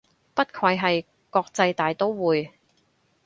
[0.33, 2.53] 不愧係國際大刀會